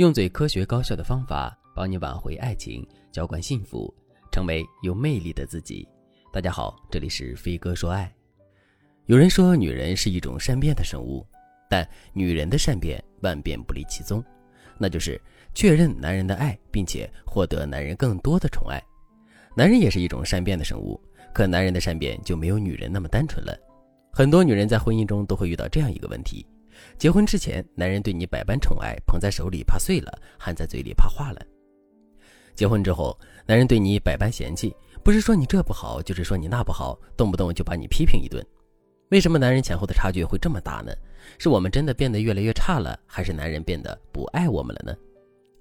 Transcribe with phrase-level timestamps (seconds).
[0.00, 3.94] 用最科学高效的方法帮你挽回爱情，浇灌幸福，
[4.32, 5.86] 成为有魅力的自己。
[6.32, 8.10] 大家好，这里是飞哥说爱。
[9.04, 11.22] 有人说女人是一种善变的生物，
[11.68, 14.24] 但女人的善变万变不离其宗，
[14.78, 15.20] 那就是
[15.52, 18.82] 确认男人的爱，并且获得男人更多的宠爱。
[19.54, 20.98] 男人也是一种善变的生物，
[21.34, 23.54] 可男人的善变就没有女人那么单纯了。
[24.10, 26.46] 很多女人在婚姻中都会遇到这样一个问题。
[26.98, 31.40] 结婚之前，男人对你百般宠爱，捧在手里怕碎了，含在嘴里怕化了。
[32.54, 38.44] 结婚之后，男人对你百般嫌弃，不是说你这不好，就是说你那不好，动不动就把你批评一顿。
[39.10, 40.92] 为什么男人前后的差距会这么大呢？
[41.38, 44.96] 是我们真的变得越来越差了，还是男人变得不爱我们了呢？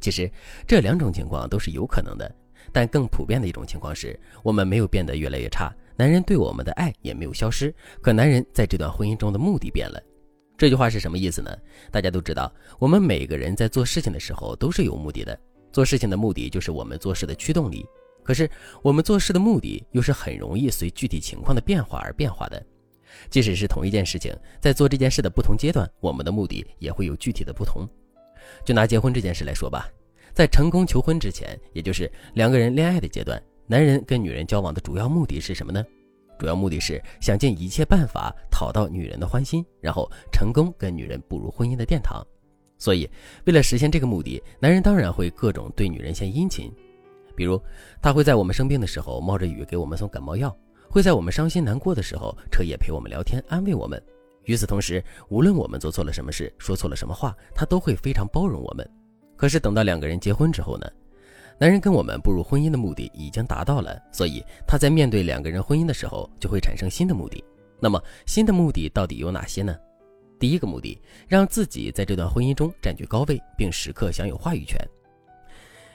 [0.00, 0.30] 其实
[0.66, 2.32] 这两种情况都是有可能的，
[2.72, 10.02] 但更普遍的一种情况是我们没有变得越来越差，男人对我们的爱也没有消失，可男人在这段婚姻中的目的变了。
[10.56, 11.50] 这句话是什么意思呢？
[11.90, 15.38] 大家都知道，我们每个人在做事情的时候都是有目的的，
[15.72, 17.84] 做事情的目的就是我们做事的驱动力。
[18.22, 18.48] 可是，
[18.82, 22.64] 我们做事的目的又是很容易随具体情况的变化而变化的。
[23.28, 27.88] 即使是同一件事情，在做这件事的不同阶段，我们的目的也会有具体的不同。
[28.64, 29.88] 就拿结婚这件事来说吧，
[30.32, 35.84] 在成功求婚之前，也就是两个人恋爱的阶段，男人跟女人交往的主要目的是什么呢？
[36.42, 42.20] 主要目的是想尽一切办法讨到女人的欢心，然后成功跟女人步入婚姻的殿堂。
[42.78, 43.08] 所以，
[43.44, 46.68] 为了实现这个目的，男人当然会各种对女人献殷勤。
[47.36, 47.62] 比如，
[48.02, 50.50] 他会在我们生病的时候冒着雨给我们送感冒药；
[50.90, 54.02] 会在我们伤心难过的时候彻夜陪我们聊天，安慰我们。
[54.46, 58.84] 与此同时，无论我们做错了什么事，说错了什么话，他都会非常包容我们。
[59.36, 60.90] 可是，等到两个人结婚之后呢？
[61.62, 67.44] 男人跟我们步入婚姻的目的已经达到了，所以他在面对两个人婚姻的时候就会产生新的目的。
[67.78, 69.72] 那么新的目的到底有哪些呢？
[70.40, 74.76] 第一个目的，让自己在这段婚姻中占据高位，并时刻享有话语权。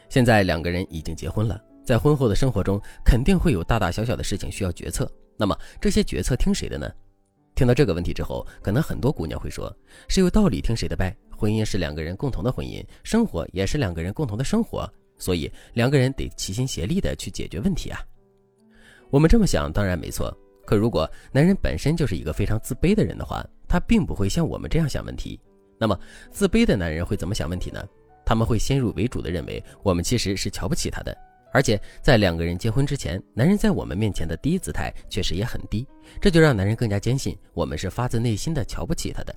[0.07, 5.11] 现在两个人已经结婚了，在婚后的生活中肯定会有大大小小的事情需要决策。
[5.35, 6.89] 那么这些决策听谁的呢？
[7.55, 9.69] 听到这个问题之后，可能很多姑娘会说
[10.07, 11.13] ：“是有道理听谁的呗？
[11.37, 17.99] 婚姻是两个人共同的婚姻，生活也是两个人共同的生活。”所以两个人得齐心协力的去解决问题啊。
[19.09, 20.35] 我们这么想当然没错，
[20.65, 25.39] 可如果男人本身就是一个非常自卑的人的话，他并不会像我们这样想问题。
[25.79, 25.99] 那么
[26.31, 27.87] 自卑的男人会怎么想问题呢？
[28.25, 31.17] 他们会先入为主的认为我们其实是瞧不起他的，
[31.53, 35.87] 而且在两个人结婚之前，男人在我们面前的低姿态确实也很低，
[36.19, 39.33] 这就让男人更加坚信我们是发自内心的瞧不起他的。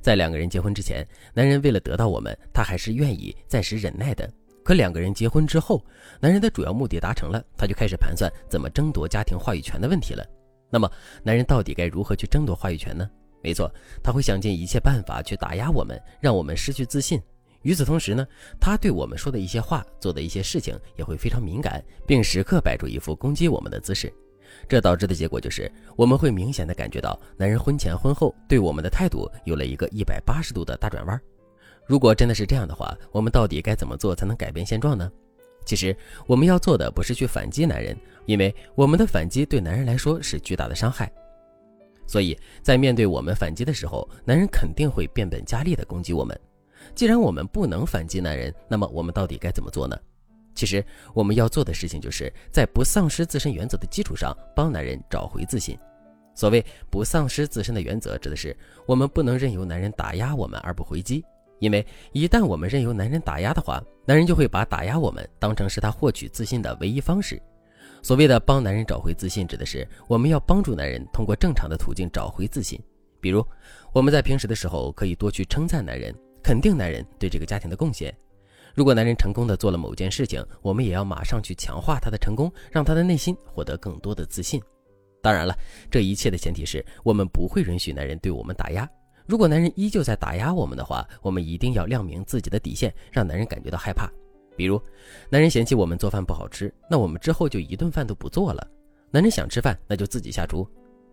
[0.00, 4.32] 在两个人结婚之前，男人为了得到我们，他还是愿意暂时忍耐的。
[4.64, 5.84] 可两个人结婚之后，
[6.20, 10.24] 男人的主要目的达成了，他就开始盘算怎么争夺家庭话语权的问题了。
[10.70, 10.90] 那么，
[11.22, 13.08] 男人到底该如何去争夺话语权呢？
[13.42, 13.68] 没错，
[14.02, 17.20] 他会想尽一切办法去打压我们，让我们失去自信。
[17.62, 18.26] 与此同时呢，
[18.60, 24.12] 他对我们说的一些话、做的一些事情也会非常敏感，并时刻摆出一副攻击我们的姿势。
[24.68, 31.20] 这导致的结果就是，我们会明显的感觉到男人婚前婚后对我们的态度有了一个一百八十度的大转弯。
[31.86, 35.10] 如果真的是这样的话，我们到底该怎么做才能改变现状呢？
[35.64, 41.12] 其实我们要做的不是去反击男人，因为我们的反击对男人来说是巨大的伤害。
[42.06, 46.38] 所以在面对我们反击的时候，男人肯定会变本加厉地攻击我们。
[46.94, 49.96] 既然我们不能反击男人，那么我们到底该怎么做呢？
[50.54, 50.84] 其实
[51.14, 55.78] 我们要做的事情就是在不丧失自身原则的基础上，帮男人找回自信。
[56.34, 58.54] 所谓不丧失自身的原则，指的是
[58.84, 61.24] 我们不能任由男人打压我们而不回击。
[61.62, 67.40] 因为一旦我们任由男人打压的话，男人就会把打压我们当成是他获取自信的唯一方式。
[68.02, 72.76] 所谓的帮男人找回自信，指的是我们要帮助男人通过正常的途径找回自信。
[73.20, 73.46] 比如，
[73.92, 76.12] 我们在平时的时候可以多去称赞男人，
[76.42, 78.12] 肯定男人对这个家庭的贡献。
[78.74, 84.60] 如果男人成功的做了某件事情，我们也要马上去强化他的成功，让他的内心获得更多的自信。
[85.22, 85.56] 当然了，
[85.88, 88.88] 这一切的前提是我们不会允许男人对我们打压。
[89.26, 94.10] 如果男人依旧在打压我们的话，我们一定要亮明自己的底线，让男人感觉到害怕。
[94.56, 94.80] 比如，
[95.30, 98.66] 男人嫌弃我们做饭不好吃，那我们之后就一顿饭都不做了。
[99.10, 100.66] 男人想吃饭，那就自己下厨。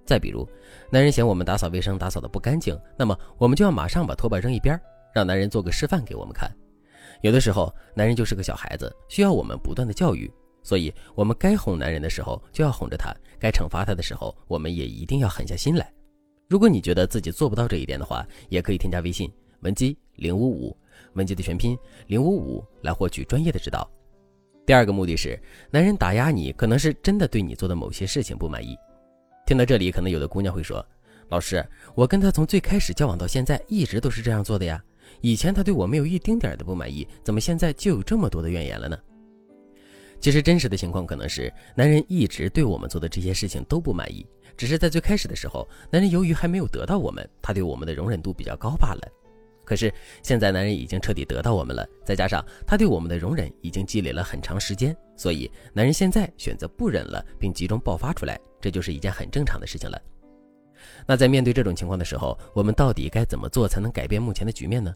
[0.06, 0.48] 再比如，
[0.90, 4.80] 男人嫌我们打扫卫生打扫的不干净，那么我们就要马上把拖把扔一边，
[5.14, 6.52] 让男人做个示范给我们看。
[7.22, 10.32] 有的时候，男人就是个小孩子，需要我们不断的教育，
[10.64, 15.92] 所以我们该哄男人的时候就要哄着他，该惩罚他的时候，我们也一定要狠下心来。
[16.50, 20.75] 如果你觉得自己做不到这一点的话，也可以添加微信文姬零五五，
[21.13, 23.88] 文姬的全拼零五五来获取专业的指导。
[24.66, 28.75] 第二个目的是，男人打压你，可能是真的对你做的某些事情不满意。
[29.46, 30.84] 听到这里，可能有的姑娘会说
[31.30, 31.63] ：“老师，
[31.94, 34.84] 我跟他从最开始交往到现在，一直都是这样做的呀。
[35.22, 38.98] 以前他对我没有一丁点的不满意，怎么现在就有这么多的怨言了呢？
[40.19, 44.25] 其实真实的情况可能是，男人一直对我们做的这些事情都不满意，
[44.57, 49.07] 只是在最开始的时候，男人由于还没有得到我们，他对我们的容忍度比较高罢了。
[49.63, 49.94] 可是
[50.24, 60.01] 现在男人已经彻底得到我们了，再加上他对我们的容忍已经积累了很长时间，所以男人现在选择不忍了，并集中爆发出来，这就是一件很正常的事情了。
[61.06, 64.94] 那在面对这种情况的时候，我们到底该怎么做才能改变目前的局面呢？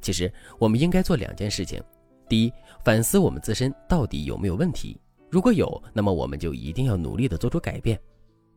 [0.00, 1.80] 其实我们应该做两件事情。
[2.28, 2.52] 第一，
[2.84, 5.00] 反思我们自身到底有没有问题，
[5.30, 7.98] 如果有，那么我们就一定要努力的做出改变。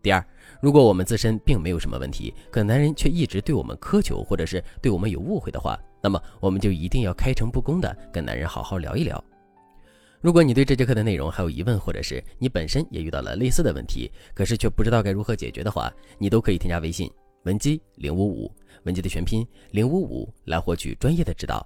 [0.02, 0.26] 第二，
[0.62, 9.22] 如果我们自身并没有什么问题，可男人却一直对我们苛求，或者是对我们有误会的话，那么我们就一定要开诚布公的跟男人好好聊一聊。
[10.22, 17.12] 如果你对这节课的内容还有疑问，或者是你本身也遇到了类似的问题，可是却不知道该如何解决的话，你都可以添加微信
[17.44, 18.52] 文姬零五五，
[18.84, 21.66] 文姬的全拼零五五来获取专业的指导。